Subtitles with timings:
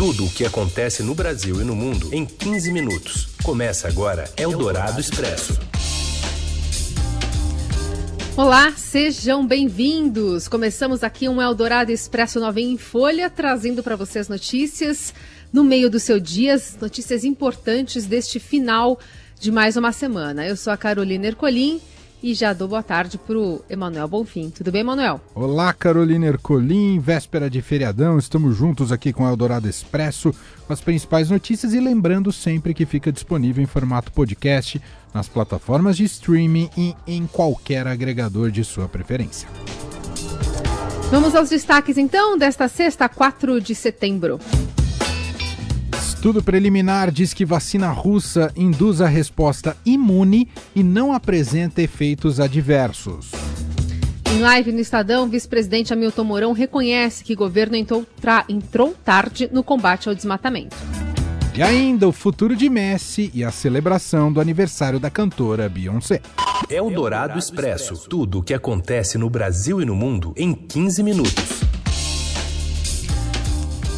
[0.00, 3.28] Tudo o que acontece no Brasil e no mundo em 15 minutos.
[3.42, 5.60] Começa agora Eldorado Expresso.
[8.34, 10.48] Olá, sejam bem-vindos.
[10.48, 15.12] Começamos aqui um Eldorado Expresso Novinho em Folha, trazendo para vocês notícias
[15.52, 18.98] no meio do seu dia, notícias importantes deste final
[19.38, 20.46] de mais uma semana.
[20.46, 21.78] Eu sou a Carolina Ercolim
[22.22, 24.50] e já dou boa tarde para o Emanuel Bonfim.
[24.50, 25.20] Tudo bem, Emanuel?
[25.34, 30.34] Olá, Carolina Ercolim, véspera de feriadão, estamos juntos aqui com o Eldorado Expresso,
[30.66, 34.80] com as principais notícias e lembrando sempre que fica disponível em formato podcast
[35.12, 39.48] nas plataformas de streaming e em qualquer agregador de sua preferência.
[41.10, 44.38] Vamos aos destaques então desta sexta, 4 de setembro.
[46.20, 53.32] Estudo preliminar diz que vacina russa induz a resposta imune e não apresenta efeitos adversos.
[54.30, 58.06] Em live no Estadão, vice-presidente Hamilton Mourão reconhece que o governo entrou,
[58.50, 60.76] entrou tarde no combate ao desmatamento.
[61.54, 66.20] E ainda o futuro de Messi e a celebração do aniversário da cantora Beyoncé.
[66.68, 67.96] É o Dourado Expresso.
[68.10, 71.69] Tudo o que acontece no Brasil e no mundo em 15 minutos.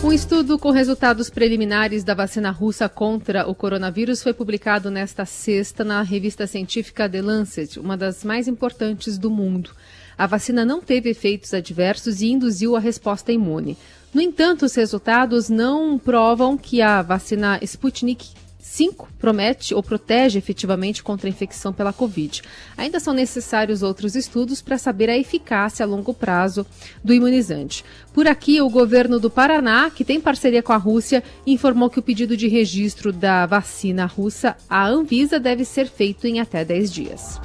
[0.05, 5.85] Um estudo com resultados preliminares da vacina russa contra o coronavírus foi publicado nesta sexta
[5.85, 9.71] na revista científica The Lancet, uma das mais importantes do mundo.
[10.19, 13.79] A vacina não teve efeitos adversos e induziu a resposta imune.
[14.13, 18.31] No entanto, os resultados não provam que a vacina Sputnik
[18.63, 22.43] 5 promete ou protege efetivamente contra a infecção pela Covid.
[22.77, 26.65] Ainda são necessários outros estudos para saber a eficácia a longo prazo
[27.03, 27.85] do imunizante.
[28.15, 32.03] Por aqui, o governo do Paraná, que tem parceria com a Rússia, informou que o
[32.03, 37.41] pedido de registro da vacina russa à Anvisa deve ser feito em até 10 dias.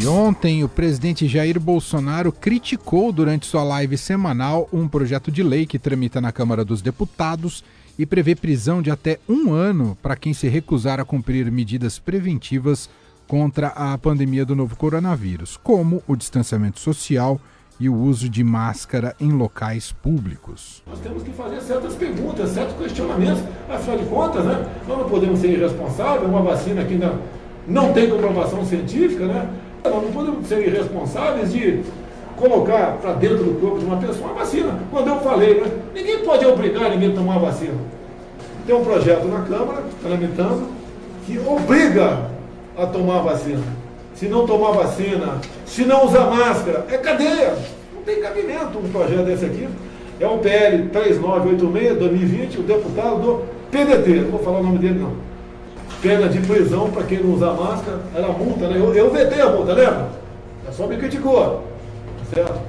[0.00, 5.66] E ontem, o presidente Jair Bolsonaro criticou durante sua live semanal um projeto de lei
[5.66, 7.62] que tramita na Câmara dos Deputados
[7.98, 12.88] e prevê prisão de até um ano para quem se recusar a cumprir medidas preventivas
[13.26, 17.40] contra a pandemia do novo coronavírus, como o distanciamento social
[17.78, 20.82] e o uso de máscara em locais públicos.
[20.86, 23.42] Nós temos que fazer certas perguntas, certos questionamentos.
[23.68, 27.18] Afinal de contas, né, nós não podemos ser irresponsáveis, uma vacina que ainda
[27.66, 29.48] não tem comprovação científica, né?
[29.82, 31.82] Nós não podemos ser irresponsáveis de
[32.40, 34.78] colocar para dentro do corpo de uma pessoa uma vacina.
[34.90, 35.70] Quando eu falei, né?
[35.94, 37.74] Ninguém pode obrigar ninguém a tomar a vacina.
[38.66, 40.68] Tem um projeto na Câmara, tramitando,
[41.26, 42.30] que obriga
[42.76, 43.62] a tomar a vacina.
[44.14, 47.54] Se não tomar vacina, se não usar máscara, é cadeia.
[47.94, 49.68] Não tem cabimento um projeto desse aqui.
[50.18, 54.98] É o PL 3986, 2020, o deputado do PDT, não vou falar o nome dele
[54.98, 55.12] não.
[56.02, 58.76] Pena de prisão para quem não usar máscara, era multa, né?
[58.78, 60.08] Eu, eu vetei a multa, lembra?
[60.68, 61.69] É só me criticou.
[62.34, 62.60] Certo?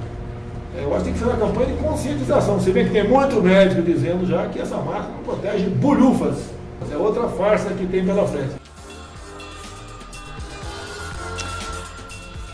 [0.76, 2.58] É, eu acho que tem que ser uma campanha de conscientização.
[2.58, 6.50] Você vê que tem muito médico dizendo já que essa máscara não protege bolhufas.
[6.90, 8.61] É outra farsa que tem pela frente.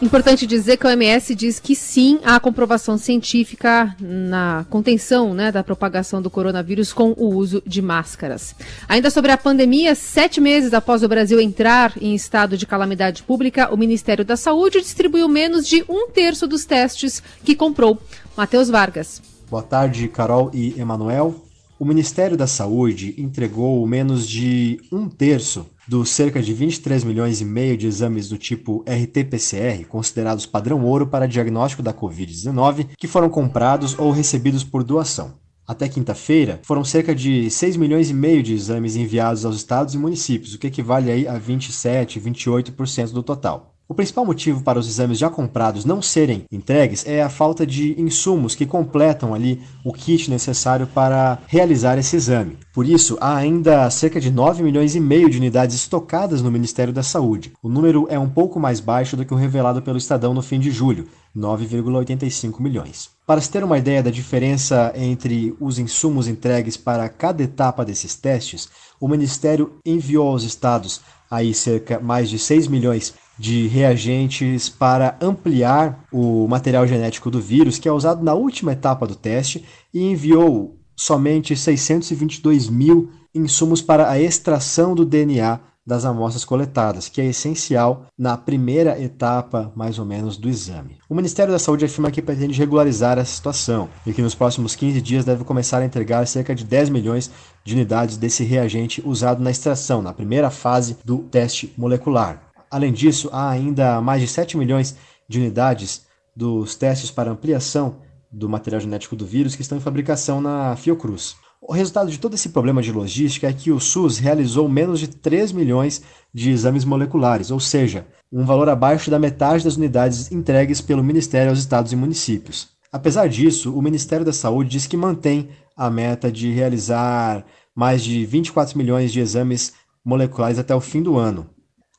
[0.00, 5.64] Importante dizer que a OMS diz que sim há comprovação científica na contenção né, da
[5.64, 8.54] propagação do coronavírus com o uso de máscaras.
[8.88, 13.74] Ainda sobre a pandemia, sete meses após o Brasil entrar em estado de calamidade pública,
[13.74, 17.98] o Ministério da Saúde distribuiu menos de um terço dos testes que comprou.
[18.36, 19.20] Matheus Vargas.
[19.50, 21.47] Boa tarde, Carol e Emanuel.
[21.80, 27.44] O Ministério da Saúde entregou menos de um terço dos cerca de 23 milhões e
[27.44, 33.30] meio de exames do tipo RT-PCR, considerados padrão ouro para diagnóstico da Covid-19, que foram
[33.30, 35.34] comprados ou recebidos por doação.
[35.64, 39.98] Até quinta-feira, foram cerca de 6 milhões e meio de exames enviados aos estados e
[39.98, 43.77] municípios, o que equivale aí a 27, 28% do total.
[43.90, 47.98] O principal motivo para os exames já comprados não serem entregues é a falta de
[47.98, 52.58] insumos que completam ali o kit necessário para realizar esse exame.
[52.74, 56.92] Por isso, há ainda cerca de 9 milhões e meio de unidades estocadas no Ministério
[56.92, 57.54] da Saúde.
[57.62, 60.60] O número é um pouco mais baixo do que o revelado pelo Estadão no fim
[60.60, 63.08] de julho, 9,85 milhões.
[63.26, 68.14] Para se ter uma ideia da diferença entre os insumos entregues para cada etapa desses
[68.14, 68.68] testes,
[69.00, 71.00] o Ministério enviou aos estados
[71.30, 77.78] aí cerca mais de 6 milhões de reagentes para ampliar o material genético do vírus,
[77.78, 79.64] que é usado na última etapa do teste,
[79.94, 87.18] e enviou somente 622 mil insumos para a extração do DNA das amostras coletadas, que
[87.18, 90.98] é essencial na primeira etapa, mais ou menos, do exame.
[91.08, 95.00] O Ministério da Saúde afirma que pretende regularizar essa situação e que nos próximos 15
[95.00, 97.30] dias deve começar a entregar cerca de 10 milhões
[97.64, 102.47] de unidades desse reagente usado na extração, na primeira fase do teste molecular.
[102.70, 104.96] Além disso, há ainda mais de 7 milhões
[105.28, 107.96] de unidades dos testes para ampliação
[108.30, 111.36] do material genético do vírus que estão em fabricação na Fiocruz.
[111.60, 115.08] O resultado de todo esse problema de logística é que o SUS realizou menos de
[115.08, 120.80] 3 milhões de exames moleculares, ou seja, um valor abaixo da metade das unidades entregues
[120.80, 122.68] pelo Ministério aos estados e municípios.
[122.92, 127.44] Apesar disso, o Ministério da Saúde diz que mantém a meta de realizar
[127.74, 129.74] mais de 24 milhões de exames
[130.04, 131.50] moleculares até o fim do ano.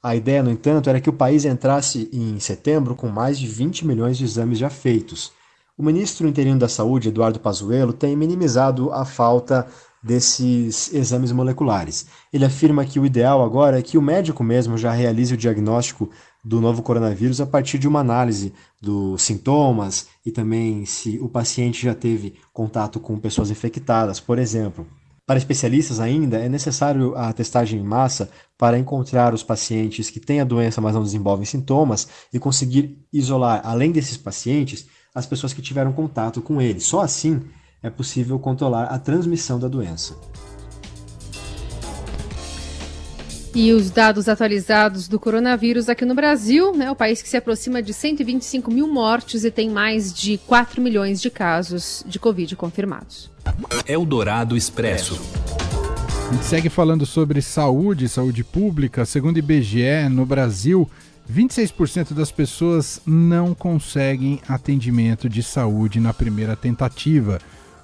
[0.02, 3.86] A ideia, no entanto, era que o país entrasse em setembro com mais de 20
[3.86, 5.34] milhões de exames já feitos.
[5.78, 9.68] O ministro interino da Saúde, Eduardo Pazuello, tem minimizado a falta
[10.02, 12.08] desses exames moleculares.
[12.32, 16.10] Ele afirma que o ideal agora é que o médico mesmo já realize o diagnóstico
[16.44, 21.84] do novo coronavírus a partir de uma análise dos sintomas e também se o paciente
[21.84, 24.88] já teve contato com pessoas infectadas, por exemplo.
[25.30, 30.42] Para especialistas ainda, é necessário a testagem em massa para encontrar os pacientes que têm
[30.42, 35.62] a doença, mas não desenvolvem sintomas, e conseguir isolar, além desses pacientes, as pessoas que
[35.62, 36.88] tiveram contato com eles.
[36.88, 37.44] Só assim
[37.84, 40.18] é possível controlar a transmissão da doença.
[43.54, 47.82] E os dados atualizados do coronavírus aqui no Brasil, né, o país que se aproxima
[47.82, 53.32] de 125 mil mortes e tem mais de 4 milhões de casos de Covid confirmados.
[53.88, 55.20] Eldorado Expresso.
[56.30, 59.04] A gente segue falando sobre saúde, saúde pública.
[59.04, 60.88] Segundo o IBGE, no Brasil,
[61.32, 67.40] 26% das pessoas não conseguem atendimento de saúde na primeira tentativa.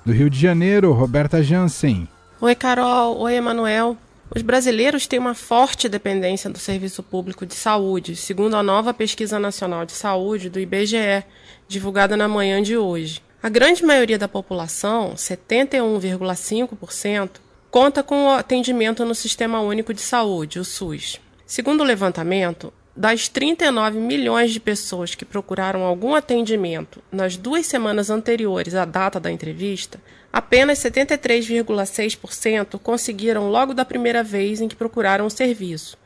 [0.05, 2.07] Do Rio de Janeiro, Roberta Jansen.
[2.39, 3.17] Oi, Carol.
[3.17, 3.97] Oi, Emanuel.
[4.33, 9.37] Os brasileiros têm uma forte dependência do serviço público de saúde, segundo a nova Pesquisa
[9.37, 11.23] Nacional de Saúde do IBGE,
[11.67, 13.21] divulgada na manhã de hoje.
[13.41, 17.29] A grande maioria da população, 71,5%,
[17.69, 21.21] conta com o atendimento no Sistema Único de Saúde, o SUS.
[21.45, 28.09] Segundo o levantamento, das 39 milhões de pessoas que procuraram algum atendimento nas duas semanas
[28.09, 29.99] anteriores à data da entrevista,
[30.31, 35.97] apenas 73,6% conseguiram logo da primeira vez em que procuraram o serviço,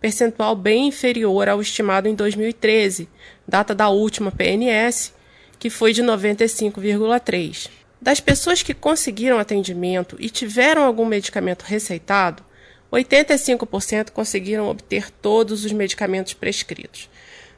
[0.00, 3.08] percentual bem inferior ao estimado em 2013,
[3.46, 5.12] data da última PNS,
[5.58, 7.70] que foi de 95,3%.
[8.00, 12.42] Das pessoas que conseguiram atendimento e tiveram algum medicamento receitado,
[12.92, 17.08] 85% conseguiram obter todos os medicamentos prescritos.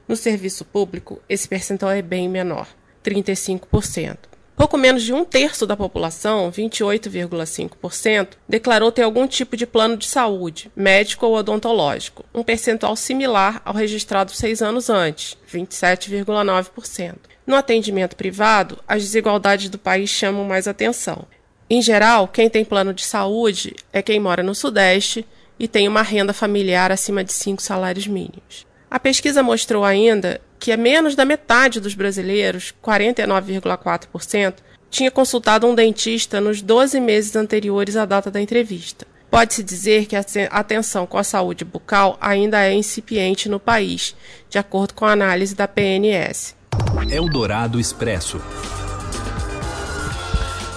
[0.06, 2.68] No serviço público, esse percentual é bem menor,
[3.04, 4.18] 35%.
[4.54, 10.06] Pouco menos de um terço da população, 28,5%, declarou ter algum tipo de plano de
[10.06, 17.14] saúde, médico ou odontológico, um percentual similar ao registrado seis anos antes, 27,9%.
[17.46, 21.26] No atendimento privado, as desigualdades do país chamam mais atenção.
[21.72, 25.24] Em geral, quem tem plano de saúde é quem mora no Sudeste
[25.58, 28.66] e tem uma renda familiar acima de cinco salários mínimos.
[28.90, 34.56] A pesquisa mostrou ainda que menos da metade dos brasileiros, 49,4%,
[34.90, 39.06] tinha consultado um dentista nos 12 meses anteriores à data da entrevista.
[39.30, 44.14] Pode-se dizer que a atenção com a saúde bucal ainda é incipiente no país,
[44.50, 46.54] de acordo com a análise da PNS.
[47.10, 48.38] Eldorado Expresso.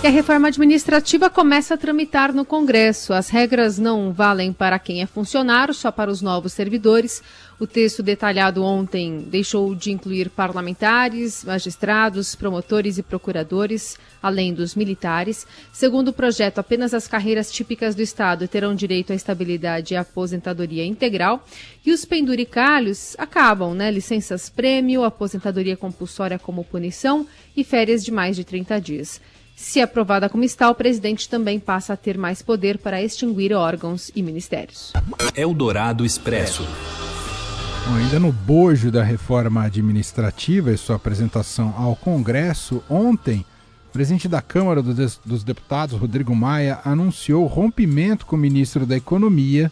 [0.05, 3.11] E a reforma administrativa começa a tramitar no Congresso.
[3.11, 7.23] As regras não valem para quem é funcionário, só para os novos servidores.
[7.59, 15.47] O texto detalhado ontem deixou de incluir parlamentares, magistrados, promotores e procuradores, além dos militares.
[15.73, 20.85] Segundo o projeto, apenas as carreiras típicas do Estado terão direito à estabilidade e aposentadoria
[20.85, 21.43] integral.
[21.83, 23.89] E os penduricalhos acabam, né?
[23.89, 27.25] Licenças prêmio, aposentadoria compulsória como punição
[27.57, 29.19] e férias de mais de 30 dias.
[29.55, 34.11] Se aprovada como está, o presidente também passa a ter mais poder para extinguir órgãos
[34.13, 34.91] e ministérios.
[35.33, 36.63] Eldorado Expresso.
[37.87, 43.45] Bom, ainda no bojo da reforma administrativa e sua apresentação ao Congresso, ontem,
[43.89, 49.71] o presidente da Câmara dos Deputados, Rodrigo Maia, anunciou rompimento com o ministro da Economia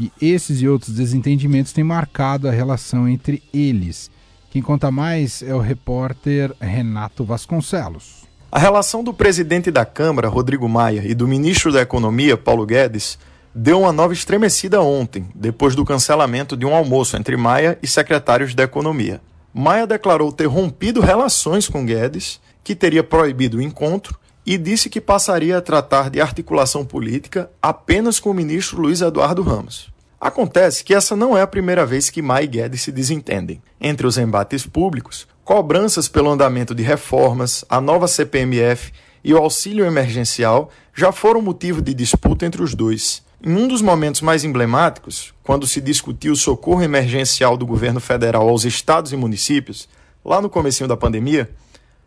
[0.00, 4.10] e esses e outros desentendimentos têm marcado a relação entre eles.
[4.50, 8.27] Quem conta mais é o repórter Renato Vasconcelos.
[8.50, 13.18] A relação do presidente da Câmara, Rodrigo Maia, e do ministro da Economia, Paulo Guedes,
[13.54, 18.54] deu uma nova estremecida ontem, depois do cancelamento de um almoço entre Maia e secretários
[18.54, 19.20] da Economia.
[19.52, 24.98] Maia declarou ter rompido relações com Guedes, que teria proibido o encontro e disse que
[24.98, 29.90] passaria a tratar de articulação política apenas com o ministro Luiz Eduardo Ramos.
[30.18, 33.62] Acontece que essa não é a primeira vez que Maia e Guedes se desentendem.
[33.78, 38.92] Entre os embates públicos, cobranças pelo andamento de reformas, a nova CPMF
[39.24, 43.22] e o auxílio emergencial já foram motivo de disputa entre os dois.
[43.42, 48.46] Em um dos momentos mais emblemáticos, quando se discutiu o socorro emergencial do governo federal
[48.46, 49.88] aos estados e municípios,
[50.22, 51.48] lá no comecinho da pandemia,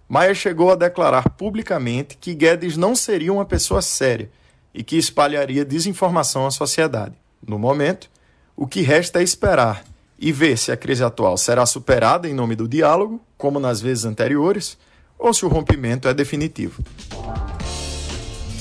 [0.08, 4.30] Maia chegou a declarar publicamente que Guedes não seria uma pessoa séria
[4.72, 7.16] e que espalharia desinformação à sociedade.
[7.44, 8.08] No momento,
[8.56, 9.84] o que resta é esperar
[10.22, 14.06] e ver se a crise atual será superada em nome do diálogo, como nas vezes
[14.06, 14.78] anteriores,
[15.18, 16.84] ou se o rompimento é definitivo.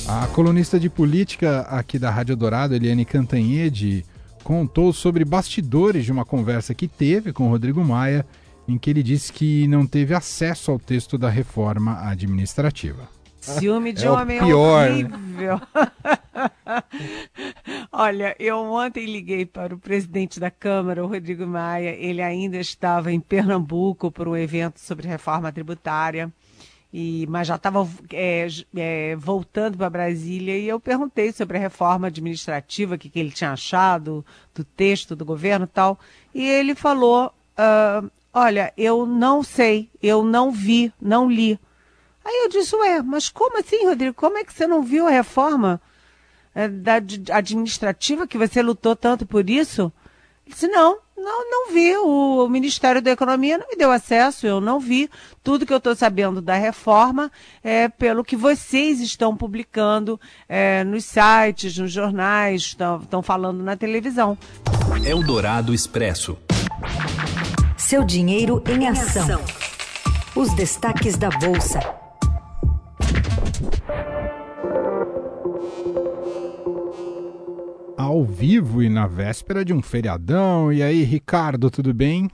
[0.08, 4.06] A colunista de política aqui da Rádio Dourado, Eliane Cantanhede,
[4.42, 8.24] contou sobre bastidores de uma conversa que teve com Rodrigo Maia,
[8.66, 13.19] em que ele disse que não teve acesso ao texto da reforma administrativa.
[13.40, 15.60] Ciúme de é homem é horrível.
[17.90, 21.96] Olha, eu ontem liguei para o presidente da Câmara, o Rodrigo Maia.
[21.98, 26.30] Ele ainda estava em Pernambuco por um evento sobre reforma tributária.
[26.92, 32.08] E, mas já estava é, é, voltando para Brasília e eu perguntei sobre a reforma
[32.08, 35.98] administrativa, o que, que ele tinha achado do texto do governo e tal.
[36.34, 41.58] E ele falou: uh, Olha, eu não sei, eu não vi, não li.
[42.24, 44.14] Aí eu disse: Ué, mas como assim, Rodrigo?
[44.14, 45.80] Como é que você não viu a reforma
[46.54, 46.94] é, da
[47.32, 49.92] administrativa que você lutou tanto por isso?
[50.46, 51.96] Ele disse: Não, não, não vi.
[51.96, 55.08] O, Ministério da Economia não me deu acesso, eu não vi.
[55.42, 57.30] Tudo que eu estou sabendo da reforma
[57.62, 64.36] é pelo que vocês estão publicando é, nos sites, nos jornais, estão falando na televisão.
[65.04, 66.36] Eldorado Expresso.
[67.76, 69.42] Seu dinheiro em ação.
[70.34, 71.80] Os destaques da Bolsa.
[78.00, 80.72] Ao vivo e na véspera de um feriadão.
[80.72, 82.28] E aí, Ricardo, tudo bem?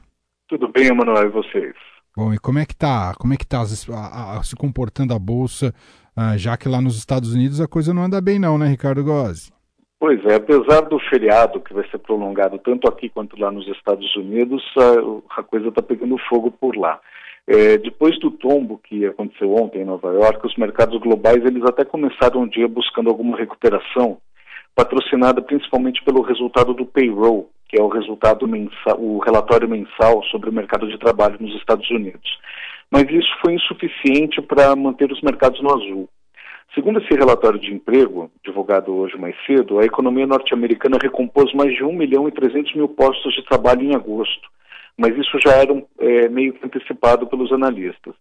[0.48, 1.74] Tudo bem, Emanuel, e vocês?
[2.16, 3.14] Bom, e como é que tá?
[3.18, 5.74] Como é que tá a, a, se comportando a bolsa,
[6.16, 9.02] uh, já que lá nos Estados Unidos a coisa não anda bem não, né, Ricardo
[9.02, 9.52] Gozzi?
[9.98, 14.14] Pois é, apesar do feriado que vai ser prolongado tanto aqui quanto lá nos Estados
[14.14, 17.00] Unidos, a, a coisa está pegando fogo por lá.
[17.48, 21.84] É, depois do tombo que aconteceu ontem em Nova York, os mercados globais eles até
[21.84, 24.18] começaram o dia buscando alguma recuperação,
[24.76, 30.50] patrocinada principalmente pelo resultado do payroll, que é o resultado mensal, o relatório mensal sobre
[30.50, 32.38] o mercado de trabalho nos Estados Unidos.
[32.90, 36.08] Mas isso foi insuficiente para manter os mercados no azul.
[36.74, 41.82] Segundo esse relatório de emprego, divulgado hoje mais cedo, a economia norte-americana recompôs mais de
[41.82, 44.48] 1 milhão e 300 mil postos de trabalho em agosto,
[44.96, 48.14] mas isso já era é, meio que antecipado pelos analistas.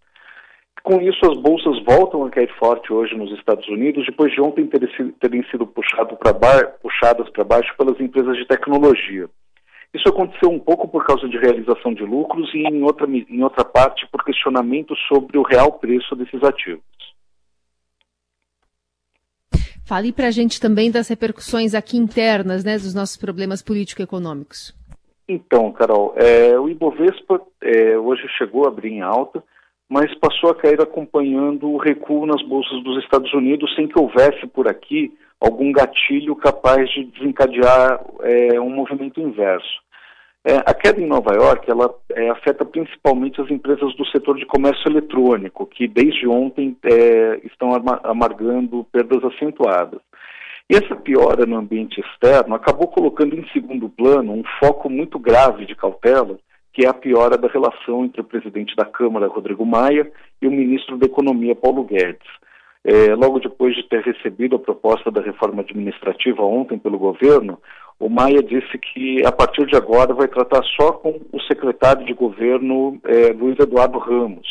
[0.84, 4.68] Com isso, as bolsas voltam a cair forte hoje nos Estados Unidos, depois de ontem
[4.68, 6.16] terem sido puxado
[6.82, 9.28] puxadas para baixo pelas empresas de tecnologia.
[9.94, 13.64] Isso aconteceu um pouco por causa de realização de lucros e, em outra, em outra
[13.64, 16.84] parte, por questionamento sobre o real preço desses ativos.
[19.86, 24.76] Fale para a gente também das repercussões aqui internas, né, dos nossos problemas político-econômicos.
[25.30, 29.44] Então, Carol, é, o Ibovespa é, hoje chegou a abrir em alta,
[29.90, 34.48] mas passou a cair acompanhando o recuo nas bolsas dos Estados Unidos sem que houvesse
[34.48, 39.86] por aqui algum gatilho capaz de desencadear é, um movimento inverso.
[40.48, 44.46] É, a queda em Nova York ela é, afeta principalmente as empresas do setor de
[44.46, 47.72] comércio eletrônico, que desde ontem é, estão
[48.04, 50.00] amargando perdas acentuadas.
[50.70, 55.66] E essa piora no ambiente externo acabou colocando em segundo plano um foco muito grave
[55.66, 56.38] de cautela
[56.76, 60.52] que é a piora da relação entre o presidente da Câmara, Rodrigo Maia, e o
[60.52, 62.28] ministro da Economia, Paulo Guedes.
[62.84, 67.58] É, logo depois de ter recebido a proposta da reforma administrativa ontem pelo governo,
[67.98, 72.14] o Maia disse que a partir de agora vai tratar só com o secretário de
[72.14, 74.46] governo é, Luiz Eduardo Ramos.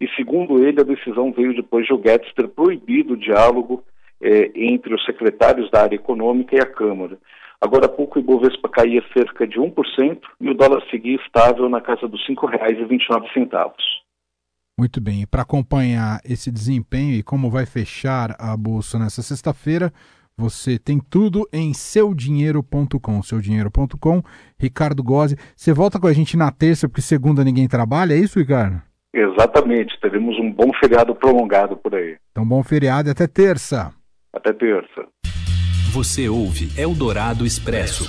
[0.00, 3.84] E segundo ele, a decisão veio depois de o Guedes ter proibido o diálogo
[4.22, 7.18] é, entre os secretários da área econômica e a Câmara.
[7.60, 11.80] Agora há pouco o Ibovespa caía cerca de 1% e o dólar seguia estável na
[11.80, 13.72] casa dos R$ 5,29.
[14.78, 19.90] Muito bem, e para acompanhar esse desempenho e como vai fechar a bolsa nessa sexta-feira,
[20.36, 23.22] você tem tudo em seudinheiro.com.
[23.22, 24.22] Seudinheiro.com.
[24.60, 28.38] Ricardo Gozzi, você volta com a gente na terça, porque segunda ninguém trabalha, é isso,
[28.38, 28.82] Ricardo?
[29.14, 32.18] Exatamente, teremos um bom feriado prolongado por aí.
[32.30, 33.94] Então, bom feriado e até terça.
[34.30, 35.08] Até terça.
[35.96, 38.06] Você ouve Eldorado Expresso.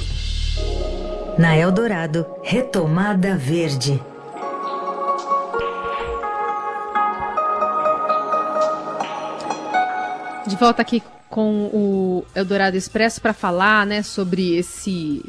[1.39, 3.97] Na Eldorado, Retomada Verde.
[10.45, 15.23] De volta aqui com o Eldorado Expresso para falar né, sobre esse,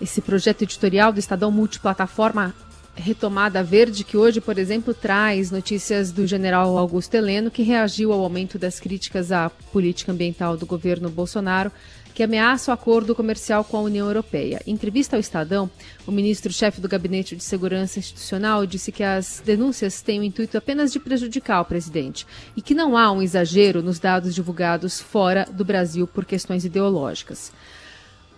[0.00, 2.52] esse projeto editorial do Estadão Multiplataforma
[2.98, 8.20] Retomada Verde, que hoje, por exemplo, traz notícias do general Augusto Heleno, que reagiu ao
[8.20, 11.70] aumento das críticas à política ambiental do governo Bolsonaro,
[12.12, 14.60] que ameaça o acordo comercial com a União Europeia.
[14.66, 15.70] Em entrevista ao Estadão,
[16.04, 20.92] o ministro-chefe do Gabinete de Segurança Institucional disse que as denúncias têm o intuito apenas
[20.92, 22.26] de prejudicar o presidente
[22.56, 27.52] e que não há um exagero nos dados divulgados fora do Brasil por questões ideológicas.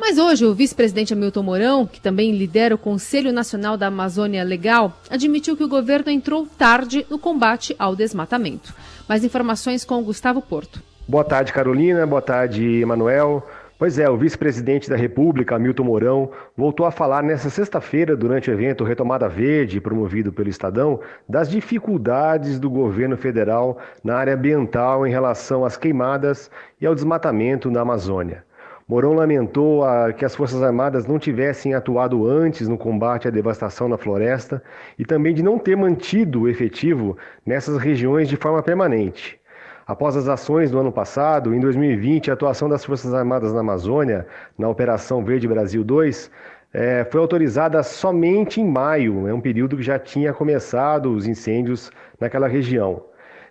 [0.00, 4.98] Mas hoje o vice-presidente Hamilton Mourão, que também lidera o Conselho Nacional da Amazônia Legal,
[5.10, 8.74] admitiu que o governo entrou tarde no combate ao desmatamento.
[9.06, 10.82] Mais informações com Gustavo Porto.
[11.06, 12.06] Boa tarde, Carolina.
[12.06, 13.46] Boa tarde, Emanuel.
[13.78, 18.54] Pois é, o vice-presidente da República, Hamilton Mourão, voltou a falar nesta sexta-feira, durante o
[18.54, 25.10] evento Retomada Verde, promovido pelo Estadão, das dificuldades do governo federal na área ambiental em
[25.10, 28.44] relação às queimadas e ao desmatamento na Amazônia.
[28.90, 33.88] Mourão lamentou a, que as Forças Armadas não tivessem atuado antes no combate à devastação
[33.88, 34.60] na floresta
[34.98, 37.16] e também de não ter mantido o efetivo
[37.46, 39.38] nessas regiões de forma permanente.
[39.86, 44.26] Após as ações do ano passado, em 2020, a atuação das Forças Armadas na Amazônia,
[44.58, 46.28] na Operação Verde Brasil 2,
[46.74, 51.92] é, foi autorizada somente em maio, é um período que já tinha começado os incêndios
[52.18, 53.04] naquela região.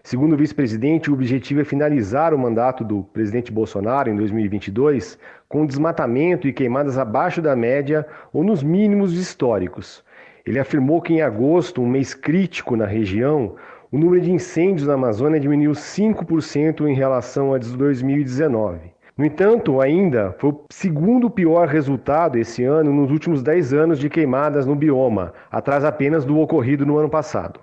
[0.03, 5.65] Segundo o vice-presidente, o objetivo é finalizar o mandato do presidente Bolsonaro em 2022 com
[5.65, 10.03] desmatamento e queimadas abaixo da média ou nos mínimos históricos.
[10.45, 13.55] Ele afirmou que em agosto, um mês crítico na região,
[13.91, 18.79] o número de incêndios na Amazônia diminuiu 5% em relação a 2019.
[19.17, 24.09] No entanto, ainda foi o segundo pior resultado esse ano nos últimos 10 anos de
[24.09, 27.59] queimadas no bioma, atrás apenas do ocorrido no ano passado.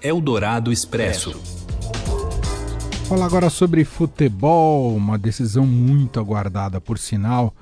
[0.00, 1.61] Eldorado Expresso.
[3.12, 7.54] Falar agora sobre futebol, uma decisão muito aguardada, por sinal.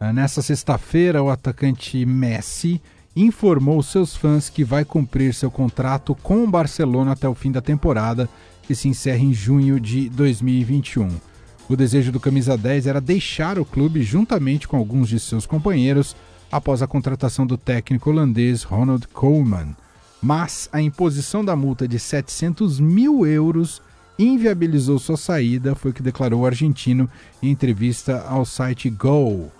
[0.00, 2.82] Eh, nessa sexta-feira, o atacante Messi
[3.14, 7.60] informou seus fãs que vai cumprir seu contrato com o Barcelona até o fim da
[7.60, 8.28] temporada,
[8.64, 11.08] que se encerra em junho de 2021.
[11.68, 16.16] O desejo do camisa 10 era deixar o clube juntamente com alguns de seus companheiros
[16.50, 19.68] após a contratação do técnico holandês Ronald Koeman.
[20.20, 23.80] Mas a imposição da multa de 700 mil euros
[24.18, 27.08] inviabilizou sua saída, foi o que declarou o argentino
[27.42, 29.50] em entrevista ao site Go.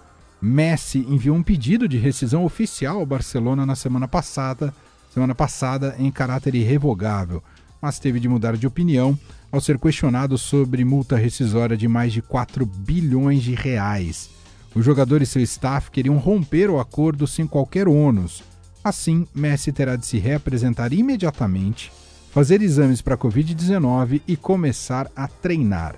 [0.40, 4.72] Messi enviou um pedido de rescisão oficial ao Barcelona na semana passada,
[5.12, 7.42] semana passada em caráter irrevogável,
[7.80, 9.18] mas teve de mudar de opinião
[9.50, 14.30] ao ser questionado sobre multa rescisória de mais de 4 bilhões de reais.
[14.74, 18.42] O jogador e seu staff queriam romper o acordo sem qualquer ônus.
[18.84, 21.90] Assim, Messi terá de se reapresentar imediatamente
[22.36, 25.96] fazer exames para Covid-19 e começar a treinar.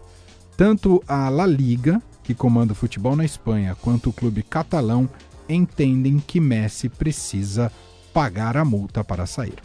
[0.56, 5.10] Tanto a La Liga, que comanda o futebol na Espanha, quanto o clube catalão
[5.48, 7.72] entendem que Messi precisa
[8.14, 9.58] pagar a multa para sair.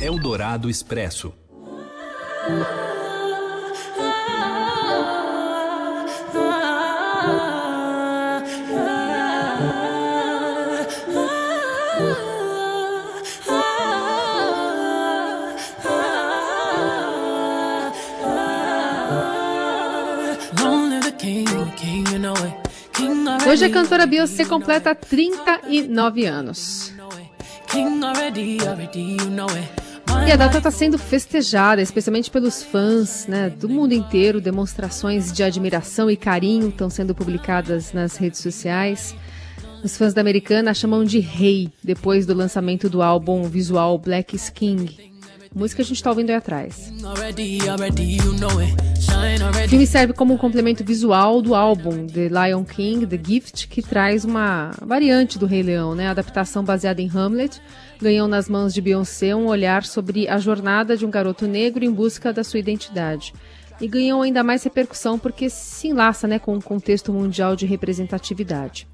[0.00, 1.34] Eldorado Expresso.
[23.54, 26.92] Hoje a cantora Beyoncé completa 39 anos.
[30.26, 34.40] E a data está sendo festejada, especialmente pelos fãs né, do mundo inteiro.
[34.40, 39.14] Demonstrações de admiração e carinho estão sendo publicadas nas redes sociais.
[39.84, 44.36] Os fãs da americana a chamam de rei depois do lançamento do álbum visual Black
[44.50, 45.13] King
[45.54, 46.92] música a gente está ouvindo aí atrás.
[49.64, 53.80] O filme serve como um complemento visual do álbum The Lion King, The Gift, que
[53.80, 56.08] traz uma variante do Rei Leão, né?
[56.08, 57.60] A adaptação baseada em Hamlet
[58.00, 61.92] ganhou nas mãos de Beyoncé um olhar sobre a jornada de um garoto negro em
[61.92, 63.32] busca da sua identidade.
[63.80, 68.86] E ganhou ainda mais repercussão porque se enlaça né, com o contexto mundial de representatividade.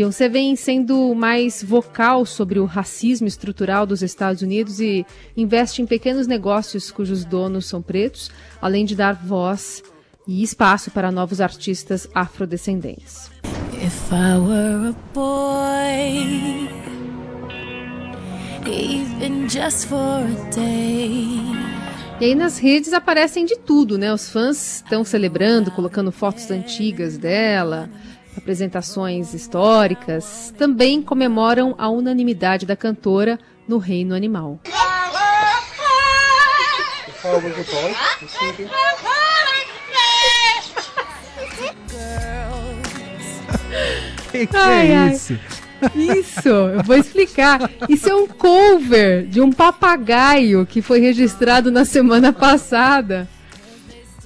[0.00, 5.04] Beyoncé vem sendo mais vocal sobre o racismo estrutural dos Estados Unidos e
[5.36, 8.30] investe em pequenos negócios cujos donos são pretos,
[8.62, 9.82] além de dar voz
[10.26, 13.30] e espaço para novos artistas afrodescendentes.
[13.74, 16.70] If I were a boy,
[18.66, 21.60] even just for a day.
[22.18, 24.10] E aí nas redes aparecem de tudo, né?
[24.12, 27.90] Os fãs estão celebrando, colocando fotos antigas dela,
[28.36, 34.60] apresentações históricas, também comemoram a unanimidade da cantora no reino animal.
[44.30, 45.38] que, que é ai, é isso?
[45.94, 47.70] Isso, eu vou explicar.
[47.88, 53.28] Isso é um cover de um papagaio que foi registrado na semana passada.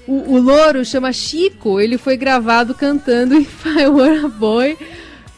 [0.07, 4.77] O, o louro chama Chico, ele foi gravado cantando em a Boy,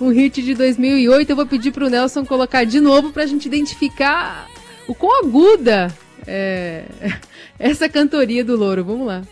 [0.01, 1.31] um hit de 2008.
[1.31, 4.49] Eu vou pedir pro Nelson colocar de novo pra gente identificar
[4.89, 5.93] o quão aguda
[6.27, 6.85] é
[7.59, 8.85] essa cantoria do louro.
[8.85, 9.23] Vamos lá.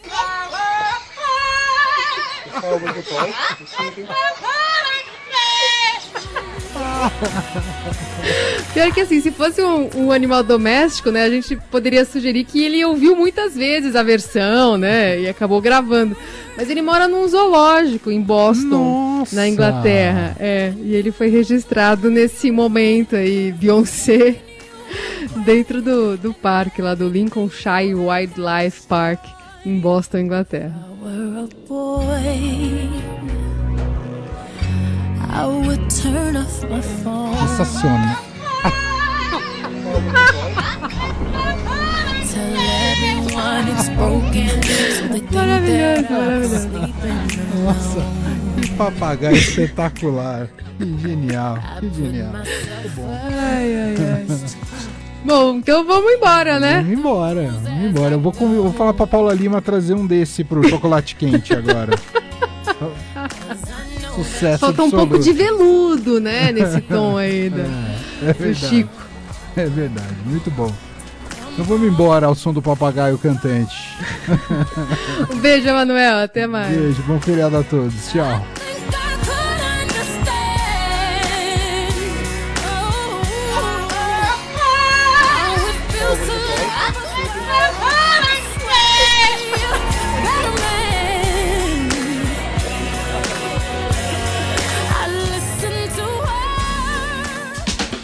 [8.73, 12.65] Pior que assim, se fosse um, um, animal doméstico, né, a gente poderia sugerir que
[12.65, 16.17] ele ouviu muitas vezes a versão, né, e acabou gravando.
[16.57, 19.37] Mas ele mora num zoológico em Boston, Nossa.
[19.37, 20.37] na Inglaterra.
[20.39, 24.37] É, e ele foi registrado nesse momento aí, Beyoncé,
[25.45, 29.25] dentro do, do parque lá do Lincolnshire Wildlife Park,
[29.67, 30.75] em Boston, Inglaterra.
[37.49, 38.17] Sensacional.
[45.33, 46.69] maravilhoso, maravilhoso.
[47.65, 48.01] Nossa,
[48.61, 50.49] que papagaio espetacular.
[50.79, 52.33] Que genial, que genial.
[52.35, 54.27] Ai, ai, ai.
[55.25, 56.77] Bom, então vamos embora, né?
[56.77, 58.15] Vamos embora, vamos embora.
[58.15, 61.99] Eu vou, eu vou falar pra Paula Lima trazer um desse pro chocolate quente agora.
[64.15, 66.53] Sucesso Falta um pouco de veludo, né?
[66.53, 68.91] Nesse tom aí do, é, é Chico.
[69.57, 70.73] É verdade, muito bom.
[71.53, 73.77] Então vamos embora ao som do papagaio cantante.
[75.33, 76.19] um beijo, Manuel.
[76.19, 76.77] Até mais.
[76.77, 77.95] Beijo, bom feriado a todos.
[78.11, 78.45] Tchau.